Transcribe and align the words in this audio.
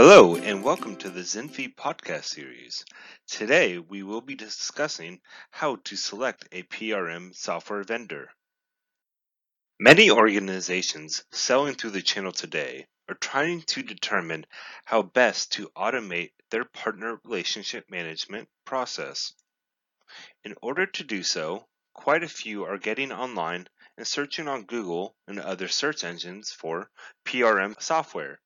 Hello, 0.00 0.36
and 0.36 0.62
welcome 0.62 0.94
to 0.98 1.10
the 1.10 1.22
ZINFI 1.22 1.74
podcast 1.74 2.26
series. 2.26 2.84
Today, 3.26 3.78
we 3.78 4.04
will 4.04 4.20
be 4.20 4.36
discussing 4.36 5.20
how 5.50 5.74
to 5.86 5.96
select 5.96 6.46
a 6.52 6.62
PRM 6.62 7.34
software 7.34 7.82
vendor. 7.82 8.30
Many 9.80 10.08
organizations 10.12 11.24
selling 11.32 11.74
through 11.74 11.90
the 11.90 12.00
channel 12.00 12.30
today 12.30 12.86
are 13.08 13.16
trying 13.16 13.62
to 13.62 13.82
determine 13.82 14.46
how 14.84 15.02
best 15.02 15.50
to 15.54 15.68
automate 15.70 16.30
their 16.52 16.64
partner 16.64 17.20
relationship 17.24 17.90
management 17.90 18.48
process. 18.64 19.32
In 20.44 20.54
order 20.62 20.86
to 20.86 21.02
do 21.02 21.24
so, 21.24 21.66
quite 21.92 22.22
a 22.22 22.28
few 22.28 22.64
are 22.66 22.78
getting 22.78 23.10
online 23.10 23.66
and 23.96 24.06
searching 24.06 24.46
on 24.46 24.62
Google 24.66 25.16
and 25.26 25.40
other 25.40 25.66
search 25.66 26.04
engines 26.04 26.52
for 26.52 26.88
PRM 27.26 27.82
software 27.82 28.38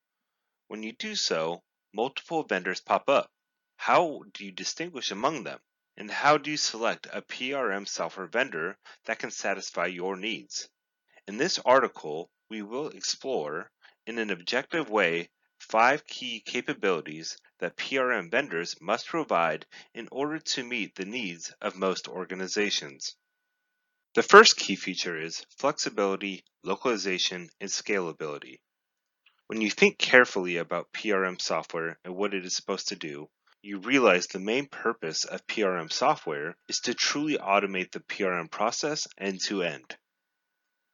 when 0.73 0.81
you 0.81 0.91
do 0.93 1.13
so, 1.13 1.61
multiple 1.93 2.41
vendors 2.41 2.81
pop 2.81 3.07
up. 3.07 3.29
How 3.75 4.23
do 4.33 4.43
you 4.43 4.51
distinguish 4.51 5.11
among 5.11 5.43
them? 5.43 5.59
And 5.97 6.09
how 6.09 6.39
do 6.39 6.49
you 6.49 6.57
select 6.57 7.05
a 7.13 7.21
PRM 7.21 7.87
software 7.87 8.25
vendor 8.25 8.79
that 9.05 9.19
can 9.19 9.29
satisfy 9.29 9.85
your 9.85 10.15
needs? 10.15 10.67
In 11.27 11.37
this 11.37 11.59
article, 11.59 12.31
we 12.49 12.63
will 12.63 12.87
explore, 12.87 13.69
in 14.07 14.17
an 14.17 14.31
objective 14.31 14.89
way, 14.89 15.29
five 15.59 16.07
key 16.07 16.39
capabilities 16.39 17.37
that 17.59 17.77
PRM 17.77 18.31
vendors 18.31 18.75
must 18.81 19.05
provide 19.05 19.67
in 19.93 20.09
order 20.11 20.39
to 20.39 20.63
meet 20.63 20.95
the 20.95 21.05
needs 21.05 21.53
of 21.61 21.75
most 21.75 22.07
organizations. 22.07 23.15
The 24.15 24.23
first 24.23 24.57
key 24.57 24.75
feature 24.75 25.19
is 25.21 25.45
flexibility, 25.55 26.43
localization, 26.63 27.51
and 27.61 27.69
scalability. 27.69 28.57
When 29.53 29.61
you 29.61 29.69
think 29.69 29.99
carefully 29.99 30.57
about 30.57 30.91
PRM 30.93 31.39
software 31.39 31.99
and 32.03 32.15
what 32.15 32.33
it 32.33 32.43
is 32.43 32.55
supposed 32.55 32.87
to 32.87 32.95
do, 32.95 33.29
you 33.61 33.77
realize 33.77 34.25
the 34.25 34.39
main 34.39 34.65
purpose 34.65 35.25
of 35.25 35.45
PRM 35.45 35.91
software 35.91 36.57
is 36.67 36.79
to 36.79 36.95
truly 36.95 37.37
automate 37.37 37.91
the 37.91 37.99
PRM 37.99 38.49
process 38.49 39.07
end 39.15 39.41
to 39.41 39.61
end. 39.61 39.95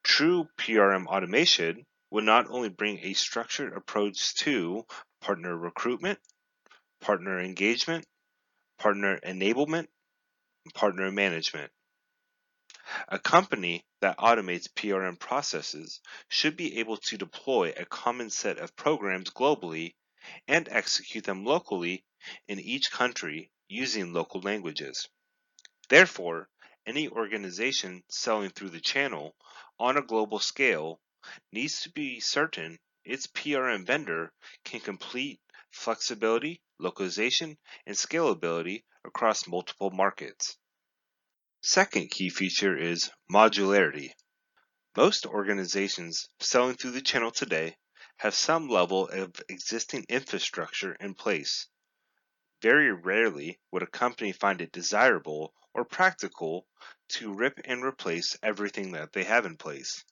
True 0.04 0.50
PRM 0.58 1.08
automation 1.08 1.86
will 2.12 2.26
not 2.26 2.50
only 2.50 2.68
bring 2.68 3.00
a 3.00 3.14
structured 3.14 3.72
approach 3.72 4.36
to 4.40 4.86
partner 5.22 5.56
recruitment, 5.56 6.20
partner 7.00 7.40
engagement, 7.40 8.06
partner 8.78 9.20
enablement, 9.20 9.88
and 10.66 10.74
partner 10.74 11.10
management. 11.14 11.72
A 13.08 13.20
company 13.20 13.86
that 14.02 14.18
automates 14.18 14.68
PRM 14.68 15.20
processes 15.20 16.00
should 16.28 16.56
be 16.56 16.80
able 16.80 16.98
to 16.98 17.18
deploy 17.18 17.74
a 17.76 17.86
common 17.86 18.30
set 18.30 18.58
of 18.58 18.76
programs 18.76 19.30
globally 19.30 19.96
and 20.48 20.70
execute 20.70 21.24
them 21.24 21.44
locally 21.44 22.04
in 22.48 22.60
each 22.60 22.92
country 22.92 23.52
using 23.68 24.14
local 24.14 24.42
languages. 24.42 25.08
Therefore, 25.90 26.50
any 26.86 27.10
organization 27.10 28.04
selling 28.10 28.52
through 28.52 28.70
the 28.70 28.80
channel 28.80 29.36
on 29.80 29.98
a 29.98 30.02
global 30.02 30.40
scale 30.40 31.02
needs 31.52 31.82
to 31.82 31.92
be 31.92 32.20
certain 32.20 32.80
its 33.04 33.26
PRM 33.26 33.86
vendor 33.86 34.32
can 34.64 34.80
complete 34.80 35.40
flexibility, 35.72 36.62
localization, 36.78 37.58
and 37.88 37.96
scalability 37.96 38.84
across 39.04 39.48
multiple 39.48 39.90
markets. 39.90 40.59
Second 41.62 42.10
key 42.10 42.30
feature 42.30 42.78
is 42.78 43.12
modularity. 43.30 44.14
Most 44.96 45.26
organizations 45.26 46.30
selling 46.40 46.78
through 46.78 46.92
the 46.92 47.02
channel 47.02 47.32
today 47.32 47.76
have 48.16 48.34
some 48.34 48.70
level 48.70 49.10
of 49.10 49.36
existing 49.50 50.06
infrastructure 50.08 50.94
in 51.02 51.16
place. 51.16 51.68
Very 52.62 52.94
rarely 52.94 53.60
would 53.72 53.84
a 53.84 53.88
company 53.88 54.32
find 54.32 54.62
it 54.62 54.72
desirable 54.72 55.54
or 55.74 55.84
practical 55.84 56.66
to 57.10 57.34
rip 57.34 57.60
and 57.66 57.84
replace 57.84 58.38
everything 58.42 58.94
that 58.94 59.12
they 59.12 59.26
have 59.26 59.46
in 59.46 59.58
place. 59.58 60.06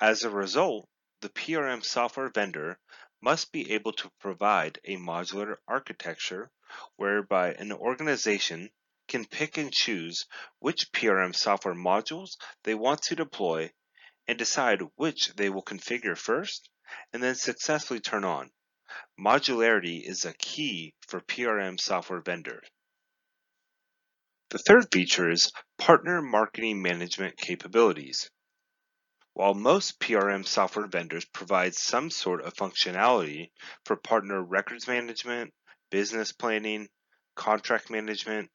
As 0.00 0.24
a 0.24 0.30
result, 0.30 0.88
the 1.20 1.28
PRM 1.30 1.84
software 1.84 2.30
vendor 2.30 2.80
must 3.20 3.52
be 3.52 3.70
able 3.70 3.92
to 3.92 4.10
provide 4.18 4.80
a 4.84 4.96
modular 4.96 5.58
architecture 5.68 6.50
whereby 6.96 7.54
an 7.54 7.70
organization 7.70 8.72
can 9.12 9.26
pick 9.26 9.58
and 9.58 9.74
choose 9.74 10.24
which 10.58 10.90
PRM 10.90 11.36
software 11.36 11.74
modules 11.74 12.38
they 12.64 12.74
want 12.74 13.02
to 13.02 13.14
deploy 13.14 13.70
and 14.26 14.38
decide 14.38 14.80
which 14.96 15.34
they 15.34 15.50
will 15.50 15.62
configure 15.62 16.16
first 16.16 16.70
and 17.12 17.22
then 17.22 17.34
successfully 17.34 18.00
turn 18.00 18.24
on. 18.24 18.50
Modularity 19.20 20.00
is 20.02 20.24
a 20.24 20.32
key 20.32 20.94
for 21.06 21.20
PRM 21.20 21.78
software 21.78 22.22
vendors. 22.22 22.66
The 24.48 24.56
third 24.56 24.86
feature 24.90 25.30
is 25.30 25.52
partner 25.76 26.22
marketing 26.22 26.80
management 26.80 27.36
capabilities. 27.36 28.30
While 29.34 29.52
most 29.52 30.00
PRM 30.00 30.46
software 30.46 30.86
vendors 30.86 31.26
provide 31.26 31.74
some 31.74 32.08
sort 32.08 32.42
of 32.42 32.54
functionality 32.54 33.50
for 33.84 33.96
partner 33.96 34.42
records 34.42 34.86
management, 34.88 35.52
business 35.90 36.32
planning, 36.32 36.88
contract 37.34 37.90
management, 37.90 38.50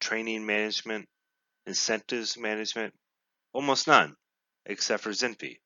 training 0.00 0.46
management, 0.46 1.08
incentives 1.66 2.36
management, 2.36 2.94
almost 3.52 3.86
none, 3.86 4.16
except 4.64 5.02
for 5.02 5.10
ZINFI. 5.10 5.58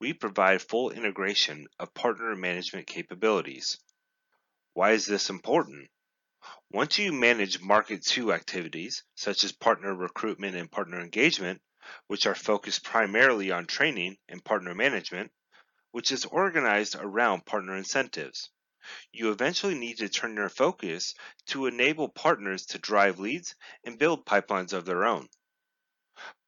We 0.00 0.12
provide 0.12 0.62
full 0.62 0.90
integration 0.90 1.66
of 1.78 1.94
partner 1.94 2.34
management 2.34 2.86
capabilities. 2.86 3.78
Why 4.74 4.92
is 4.92 5.06
this 5.06 5.30
important? 5.30 5.90
Once 6.70 6.98
you 6.98 7.12
manage 7.12 7.60
Market 7.60 8.02
2 8.04 8.32
activities, 8.32 9.04
such 9.14 9.44
as 9.44 9.52
partner 9.52 9.94
recruitment 9.94 10.56
and 10.56 10.70
partner 10.70 11.00
engagement, 11.00 11.60
which 12.06 12.26
are 12.26 12.34
focused 12.34 12.84
primarily 12.84 13.50
on 13.50 13.66
training 13.66 14.16
and 14.28 14.44
partner 14.44 14.74
management, 14.74 15.30
which 15.90 16.10
is 16.10 16.24
organized 16.24 16.96
around 16.96 17.44
partner 17.44 17.76
incentives 17.76 18.50
you 19.12 19.30
eventually 19.30 19.74
need 19.74 19.98
to 19.98 20.08
turn 20.08 20.36
your 20.36 20.48
focus 20.48 21.14
to 21.46 21.66
enable 21.66 22.08
partners 22.08 22.66
to 22.66 22.78
drive 22.78 23.18
leads 23.18 23.54
and 23.84 23.98
build 23.98 24.26
pipelines 24.26 24.72
of 24.72 24.84
their 24.84 25.04
own. 25.04 25.28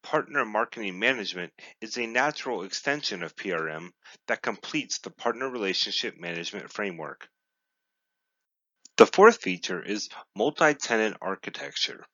Partner 0.02 0.44
marketing 0.44 0.98
management 0.98 1.52
is 1.80 1.96
a 1.96 2.06
natural 2.06 2.64
extension 2.64 3.22
of 3.22 3.36
PRM 3.36 3.92
that 4.26 4.42
completes 4.42 4.98
the 4.98 5.10
partner 5.10 5.48
relationship 5.48 6.18
management 6.18 6.70
framework. 6.70 7.28
The 8.96 9.06
fourth 9.06 9.42
feature 9.42 9.82
is 9.82 10.08
multi-tenant 10.36 11.16
architecture. 11.20 12.04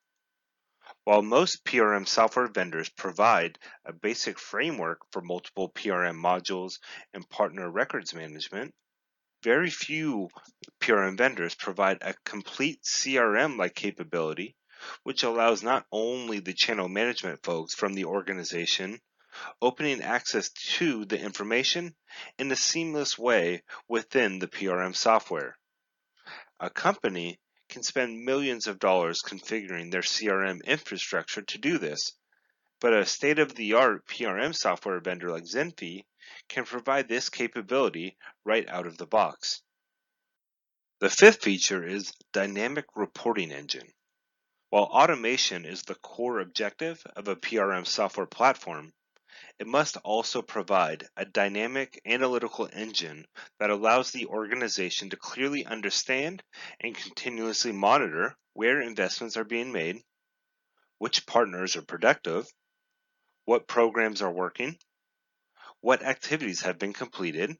While 1.04 1.22
most 1.22 1.64
PRM 1.64 2.06
software 2.06 2.47
vendors 2.47 2.88
provide 2.88 3.59
a 3.84 3.92
basic 3.92 4.38
framework 4.38 5.00
for 5.10 5.20
multiple 5.20 5.70
PRM 5.70 6.16
modules 6.16 6.78
and 7.12 7.28
partner 7.28 7.70
records 7.70 8.14
management, 8.14 8.75
very 9.42 9.70
few 9.70 10.28
PRM 10.80 11.16
vendors 11.16 11.54
provide 11.54 11.98
a 12.02 12.14
complete 12.24 12.82
CRM-like 12.82 13.74
capability, 13.74 14.56
which 15.02 15.22
allows 15.22 15.62
not 15.62 15.86
only 15.92 16.40
the 16.40 16.54
channel 16.54 16.88
management 16.88 17.42
folks 17.42 17.74
from 17.74 17.94
the 17.94 18.04
organization 18.04 19.00
opening 19.62 20.02
access 20.02 20.50
to 20.50 21.04
the 21.04 21.18
information 21.18 21.94
in 22.38 22.50
a 22.50 22.56
seamless 22.56 23.18
way 23.18 23.62
within 23.88 24.38
the 24.38 24.48
PRM 24.48 24.94
software. 24.94 25.56
A 26.58 26.68
company 26.68 27.40
can 27.68 27.82
spend 27.82 28.24
millions 28.24 28.66
of 28.66 28.78
dollars 28.78 29.22
configuring 29.22 29.91
their 29.91 30.03
CRM 30.03 30.65
infrastructure 30.65 31.42
to 31.42 31.59
do 31.59 31.78
this, 31.78 32.12
but 32.80 32.94
a 32.94 33.04
state-of-the-art 33.04 34.06
PRM 34.06 34.54
software 34.54 35.00
vendor 35.00 35.30
like 35.30 35.44
ZINFI 35.44 36.04
can 36.48 36.65
provide 36.65 37.09
this 37.09 37.28
capability 37.28 38.16
right 38.44 38.68
out 38.68 38.86
of 38.86 38.97
the 38.97 39.06
box. 39.06 39.62
The 41.00 41.10
fifth 41.10 41.42
feature 41.42 41.86
is 41.86 42.12
Dynamic 42.32 42.86
Reporting 42.94 43.53
Engine. 43.53 43.92
While 44.71 44.84
automation 44.84 45.65
is 45.65 45.82
the 45.82 45.94
core 45.94 46.41
objective 46.41 47.04
of 47.16 47.28
a 47.28 47.36
PRM 47.36 47.86
software 47.86 48.27
platform, 48.27 48.92
it 49.59 49.66
must 49.66 49.97
also 49.98 50.42
provide 50.42 51.06
a 51.16 51.24
dynamic 51.24 52.00
analytical 52.06 52.68
engine 52.72 53.27
that 53.59 53.71
allows 53.71 54.10
the 54.10 54.27
organization 54.27 55.10
to 55.10 55.16
clearly 55.16 55.66
understand 55.66 56.42
and 56.80 56.97
continuously 56.97 57.72
monitor 57.72 58.36
where 58.54 58.80
investments 58.80 59.36
are 59.36 59.44
being 59.44 59.72
made, 59.72 60.03
which 60.98 61.27
partners 61.27 61.77
are 61.77 61.82
productive, 61.82 62.47
what 63.45 63.66
programs 63.66 64.22
are 64.22 64.33
working, 64.33 64.78
what 65.81 66.03
activities 66.03 66.63
have 66.63 66.78
been 66.78 66.92
completed, 66.92 67.57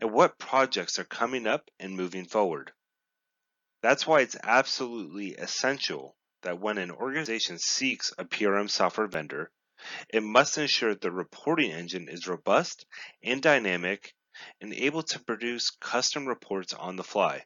and 0.00 0.12
what 0.12 0.38
projects 0.38 0.98
are 0.98 1.04
coming 1.04 1.46
up 1.46 1.70
and 1.78 1.96
moving 1.96 2.24
forward. 2.24 2.72
That's 3.82 4.06
why 4.06 4.20
it's 4.20 4.36
absolutely 4.42 5.34
essential 5.34 6.16
that 6.42 6.58
when 6.58 6.78
an 6.78 6.90
organization 6.90 7.58
seeks 7.58 8.12
a 8.18 8.24
PRM 8.24 8.70
software 8.70 9.06
vendor, 9.06 9.50
it 10.08 10.22
must 10.22 10.58
ensure 10.58 10.94
the 10.94 11.10
reporting 11.10 11.70
engine 11.70 12.08
is 12.08 12.26
robust 12.26 12.86
and 13.22 13.42
dynamic 13.42 14.14
and 14.60 14.72
able 14.72 15.02
to 15.02 15.20
produce 15.20 15.70
custom 15.70 16.26
reports 16.26 16.72
on 16.72 16.96
the 16.96 17.04
fly. 17.04 17.44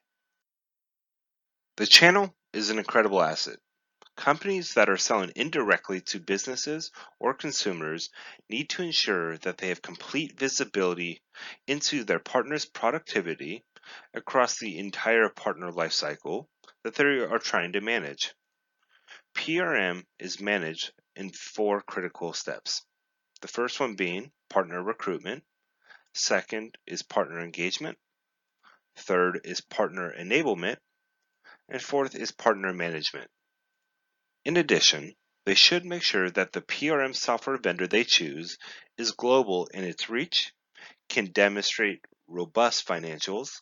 The 1.77 1.87
channel 1.87 2.35
is 2.53 2.71
an 2.71 2.79
incredible 2.79 3.23
asset. 3.23 3.59
Companies 4.21 4.75
that 4.75 4.91
are 4.91 4.99
selling 4.99 5.33
indirectly 5.35 6.03
to 6.03 6.21
businesses 6.21 6.93
or 7.19 7.33
consumers 7.33 8.11
need 8.51 8.69
to 8.69 8.83
ensure 8.83 9.39
that 9.39 9.57
they 9.57 9.69
have 9.69 9.81
complete 9.81 10.39
visibility 10.39 11.23
into 11.67 12.05
their 12.05 12.19
partner's 12.19 12.67
productivity 12.67 13.65
across 14.13 14.59
the 14.59 14.77
entire 14.79 15.31
partner 15.31 15.73
lifecycle 15.73 16.49
that 16.83 16.97
they 16.97 17.05
are 17.05 17.39
trying 17.39 17.73
to 17.73 17.81
manage. 17.81 18.35
PRM 19.35 20.05
is 20.19 20.39
managed 20.39 20.93
in 21.17 21.31
four 21.31 21.81
critical 21.81 22.35
steps. 22.35 22.85
The 23.41 23.49
first 23.49 23.81
one 23.81 23.95
being 23.95 24.33
partner 24.51 24.83
recruitment, 24.83 25.45
second 26.13 26.77
is 26.87 27.03
partner 27.03 27.41
engagement, 27.41 27.97
third 28.97 29.41
is 29.45 29.63
partner 29.63 30.15
enablement, 30.15 30.77
and 31.71 31.81
fourth 31.81 32.15
is 32.15 32.33
partner 32.33 32.75
management. 32.75 33.31
In 34.45 34.57
addition, 34.57 35.15
they 35.45 35.55
should 35.55 35.85
make 35.85 36.03
sure 36.03 36.31
that 36.31 36.53
the 36.53 36.63
PRM 36.63 37.15
software 37.15 37.59
vendor 37.59 37.87
they 37.87 38.05
choose 38.05 38.57
is 38.97 39.13
global 39.13 39.67
in 39.67 39.85
its 39.85 40.09
reach, 40.09 40.53
can 41.09 41.27
demonstrate 41.27 42.05
robust 42.27 42.87
financials, 42.87 43.61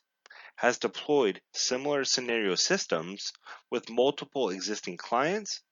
has 0.57 0.79
deployed 0.79 1.41
similar 1.53 2.05
scenario 2.05 2.55
systems 2.55 3.33
with 3.71 3.91
multiple 3.91 4.51
existing 4.51 4.97
clients, 4.97 5.63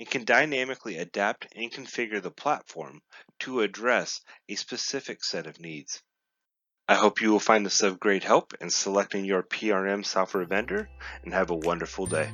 and 0.00 0.10
can 0.10 0.24
dynamically 0.24 0.96
adapt 0.96 1.46
and 1.54 1.72
configure 1.72 2.22
the 2.22 2.30
platform 2.30 3.00
to 3.40 3.60
address 3.60 4.20
a 4.48 4.54
specific 4.54 5.24
set 5.24 5.46
of 5.46 5.60
needs. 5.60 6.02
I 6.88 6.94
hope 6.94 7.20
you 7.20 7.30
will 7.30 7.40
find 7.40 7.66
this 7.66 7.82
of 7.82 8.00
great 8.00 8.24
help 8.24 8.54
in 8.60 8.70
selecting 8.70 9.24
your 9.24 9.42
PRM 9.42 10.04
software 10.04 10.46
vendor 10.46 10.88
and 11.22 11.32
have 11.34 11.50
a 11.50 11.54
wonderful 11.54 12.06
day. 12.06 12.30